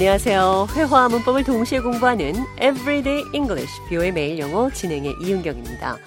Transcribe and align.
안녕하세요. 0.00 0.68
회화와 0.70 1.10
문법을 1.10 1.44
동시에 1.44 1.80
공부하는 1.80 2.32
Everyday 2.54 3.22
English, 3.34 3.70
뷰의 3.90 4.12
매일 4.12 4.38
영어 4.38 4.70
진행의 4.70 5.16
이은경입니다. 5.20 5.98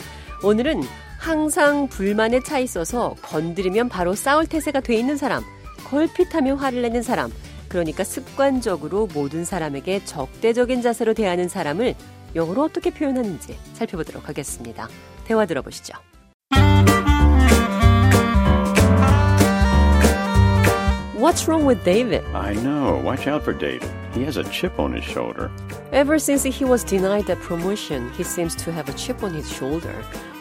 오늘은 0.42 0.82
항상 1.20 1.88
불만에 1.88 2.40
차 2.40 2.58
있어서 2.58 3.14
건드리면 3.22 3.90
바로 3.90 4.16
싸울 4.16 4.48
태세가 4.48 4.80
돼 4.80 4.96
있는 4.96 5.16
사람, 5.16 5.44
걸핏하며 5.86 6.56
화를 6.56 6.82
내는 6.82 7.04
사람, 7.04 7.32
그러니까 7.70 8.04
습관적으로 8.04 9.10
모든 9.14 9.46
사람에게 9.46 10.04
적대적인 10.06 10.82
자세로 10.82 11.14
대하는 11.14 11.48
사람을 11.48 11.94
영어로 12.34 12.64
어떻게 12.64 12.90
표현하는지 12.90 13.60
살펴보도록 13.74 14.28
하겠습니다. 14.28 14.90
대화 15.26 15.46
들어보시죠. 15.46 15.94
What's 21.33 21.49
wrong 21.49 21.65
with 21.65 21.83
David? 21.85 22.23
I 22.35 22.55
know. 22.55 23.01
Watch 23.03 23.27
out 23.27 23.43
for 23.43 23.53
David. 23.53 23.89
He 24.15 24.25
has 24.25 24.37
a 24.37 24.45
chip 24.45 24.79
on 24.79 24.93
his 24.93 25.05
shoulder. 25.05 25.51
Ever 25.93 26.19
since 26.19 26.45
he 26.45 26.65
was 26.65 26.85
denied 26.85 27.27
that 27.27 27.41
promotion, 27.41 28.11
he 28.13 28.23
seems 28.23 28.55
to 28.57 28.71
have 28.73 28.89
a 28.89 28.93
chip 28.93 29.23
on 29.23 29.33
his 29.33 29.51
shoulder. 29.51 29.95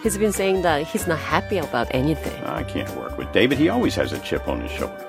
He's 0.03 0.17
been 0.17 0.31
saying 0.31 0.61
that 0.63 0.85
he's 0.85 1.07
not 1.07 1.19
happy 1.19 1.57
about 1.57 1.87
anything. 1.91 2.33
I 2.43 2.63
can't 2.63 2.89
work 2.95 3.17
with 3.17 3.31
David. 3.31 3.57
He 3.57 3.69
always 3.69 3.95
has 3.95 4.11
a 4.13 4.19
chip 4.19 4.47
on 4.47 4.61
his 4.61 4.71
shoulder. 4.71 5.05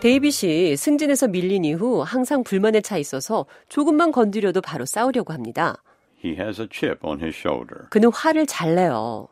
데이빗이 0.00 0.76
승진에서 0.76 1.26
밀린 1.26 1.64
이후 1.64 2.02
항상 2.02 2.44
불만에 2.44 2.80
차 2.80 2.98
있어서 2.98 3.46
조금만 3.68 4.12
건드려도 4.12 4.60
바로 4.60 4.86
싸우려고 4.86 5.32
합니다. 5.32 5.82
He 6.24 6.36
has 6.36 6.60
a 6.60 6.68
chip 6.70 7.04
on 7.04 7.20
his 7.20 7.36
shoulder. 7.36 7.88
그는 7.90 8.10
화를 8.12 8.46
잘 8.46 8.76
내요. 8.76 9.28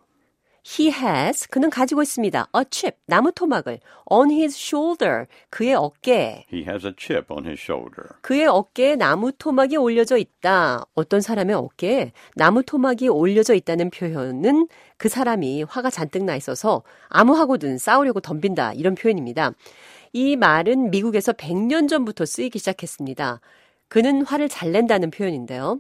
He 0.64 0.92
has, 0.92 1.48
그는 1.48 1.70
가지고 1.72 2.04
있습니다. 2.04 2.48
A 2.56 2.64
chip, 2.70 2.98
나무 3.08 3.32
토막을. 3.32 3.80
On 4.06 4.30
his 4.30 4.56
shoulder, 4.56 5.26
그의 5.50 5.74
어깨에. 5.74 6.46
He 6.54 6.64
has 6.68 6.86
a 6.86 6.94
chip 6.98 7.34
on 7.34 7.46
his 7.46 7.60
shoulder. 7.60 8.10
그의 8.22 8.46
어깨에 8.46 8.96
나무 8.96 9.32
토막이 9.32 9.78
올려져 9.78 10.18
있다. 10.18 10.86
어떤 10.94 11.22
사람의 11.22 11.56
어깨에 11.56 12.12
나무 12.36 12.62
토막이 12.64 13.08
올려져 13.08 13.56
있다는 13.56 13.90
표현은 13.90 14.68
그 14.98 15.10
사람이 15.10 15.64
화가 15.64 15.90
잔뜩 15.90 16.26
나 16.26 16.36
있어서 16.36 16.84
아무하고든 17.10 17.80
싸우려고 17.80 18.20
덤빈다. 18.20 18.74
이런 18.74 18.94
표현입니다. 18.94 19.54
이 20.14 20.36
말은 20.36 20.92
미국에서 20.92 21.34
100년 21.34 21.90
전부터 21.90 22.26
쓰이기 22.26 22.60
시작했습니다. 22.60 23.40
그는 23.88 24.22
화를 24.22 24.48
잘 24.48 24.72
낸다는 24.72 25.10
표현인데요. 25.10 25.80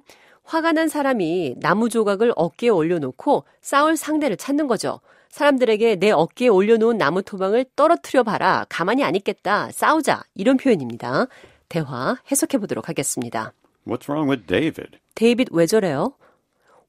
화가 0.51 0.73
난 0.73 0.89
사람이 0.89 1.55
나무 1.61 1.87
조각을 1.87 2.33
어깨에 2.35 2.67
올려놓고 2.67 3.45
싸울 3.61 3.95
상대를 3.95 4.35
찾는 4.35 4.67
거죠. 4.67 4.99
사람들에게 5.29 5.95
내 5.95 6.11
어깨에 6.11 6.49
올려놓은 6.49 6.97
나무 6.97 7.21
토막을 7.21 7.67
떨어뜨려 7.77 8.23
봐라. 8.23 8.65
가만히 8.67 9.05
안 9.05 9.15
있겠다. 9.15 9.71
싸우자. 9.71 10.23
이런 10.35 10.57
표현입니다. 10.57 11.27
대화 11.69 12.17
해석해 12.29 12.57
보도록 12.57 12.89
하겠습니다. 12.89 13.53
What's 13.87 14.09
wrong 14.09 14.29
with 14.29 14.45
David? 14.45 14.99
데이빗 15.15 15.47
왜 15.53 15.65
저래요? 15.65 16.15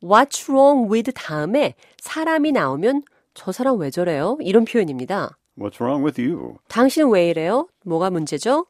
What's 0.03 0.51
wrong 0.51 0.93
with 0.93 1.13
다음에 1.13 1.77
사람이 2.01 2.51
나오면 2.51 3.03
저 3.35 3.53
사람 3.53 3.79
왜 3.79 3.91
저래요? 3.91 4.39
이런 4.41 4.65
표현입니다. 4.65 5.39
What's 5.57 5.81
wrong 5.81 6.05
with 6.05 6.21
you? 6.21 6.57
당신은 6.67 7.11
왜 7.13 7.31
이래요? 7.31 7.69
뭐가 7.85 8.11
문제죠? 8.11 8.67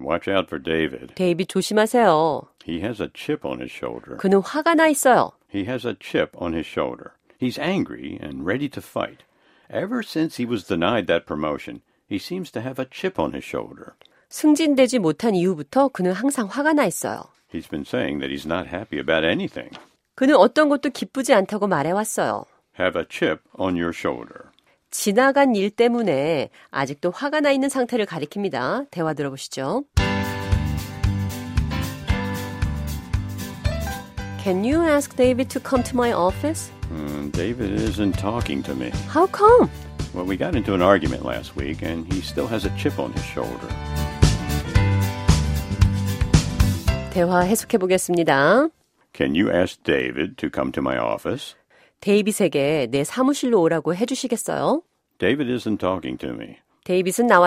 Watch 0.00 0.30
out 0.30 0.46
for 0.46 0.62
David. 0.62 1.14
데이빗 1.16 1.48
조심하세요. 1.48 2.42
He 2.65 2.81
has 2.81 3.01
a 3.01 3.09
chip 3.13 3.45
on 3.45 3.59
his 3.59 3.71
shoulder. 3.71 4.17
그는 4.17 4.41
화가 4.41 4.75
나 4.75 4.87
있어요. 4.87 5.31
He 5.53 5.65
has 5.65 5.87
a 5.87 5.95
chip 5.99 6.31
on 6.39 6.53
his 6.53 6.67
shoulder. 6.67 7.11
He's 7.39 7.59
angry 7.59 8.17
and 8.21 8.45
ready 8.45 8.69
to 8.69 8.81
fight. 8.81 9.23
Ever 9.69 10.01
since 10.03 10.37
he 10.37 10.45
was 10.47 10.65
denied 10.67 11.07
that 11.07 11.25
promotion, 11.25 11.81
he 12.09 12.17
seems 12.17 12.51
to 12.51 12.61
have 12.61 12.79
a 12.81 12.87
chip 12.89 13.19
on 13.19 13.33
his 13.33 13.45
shoulder. 13.45 13.93
승진되지 14.29 14.99
못한 14.99 15.35
이후부터 15.35 15.89
그는 15.89 16.11
항상 16.13 16.47
화가 16.47 16.73
나 16.73 16.85
있어요. 16.85 17.23
He's 17.53 17.69
been 17.69 17.85
saying 17.85 18.19
that 18.19 18.33
he's 18.33 18.45
not 18.45 18.67
happy 18.67 18.99
about 18.99 19.25
anything. 19.25 19.69
그는 20.15 20.35
어떤 20.35 20.69
것도 20.69 20.89
기쁘지 20.89 21.33
않다고 21.33 21.67
말해왔어요. 21.67 22.45
Have 22.79 22.99
a 22.99 23.05
chip 23.09 23.41
on 23.57 23.75
your 23.75 23.93
shoulder. 23.95 24.49
지나간 24.91 25.55
일 25.55 25.69
때문에 25.71 26.49
아직도 26.71 27.11
화가 27.11 27.41
나 27.41 27.51
있는 27.51 27.69
상태를 27.69 28.05
가리킵니다. 28.05 28.87
대화 28.91 29.13
들어보시죠. 29.13 29.83
Can 34.43 34.63
you 34.63 34.81
ask 34.81 35.15
David 35.15 35.49
to 35.51 35.59
come 35.59 35.83
to 35.83 35.95
my 35.95 36.11
office? 36.13 36.71
Mm, 36.93 37.31
David 37.31 37.71
isn't 37.71 38.13
talking 38.17 38.61
to 38.63 38.75
me. 38.75 38.91
How 39.07 39.27
come? 39.27 39.69
Well, 40.13 40.25
we 40.25 40.37
got 40.37 40.55
into 40.55 40.73
an 40.73 40.81
argument 40.81 41.25
last 41.25 41.55
week, 41.55 41.81
and 41.81 42.05
he 42.13 42.21
still 42.21 42.47
has 42.47 42.65
a 42.65 42.69
chip 42.77 42.99
on 42.99 43.11
his 43.13 43.23
shoulder. 43.25 43.67
대화 47.11 47.41
해석해 47.41 47.77
보겠습니다. 47.77 48.69
Can 49.13 49.35
you 49.35 49.49
ask 49.49 49.81
David 49.83 50.35
to 50.37 50.49
come 50.53 50.71
to 50.73 50.81
my 50.81 50.97
office? 50.97 51.55
데이빗에게 52.01 52.87
내 52.91 53.03
사무실로 53.03 53.61
오라고 53.61 53.95
해주시겠어요? 53.95 54.81
David 55.17 55.49
isn't 55.51 55.79
talking 55.79 56.17
to 56.19 56.29
me. 56.29 56.57
데이빗은 56.83 57.27
나와 57.27 57.43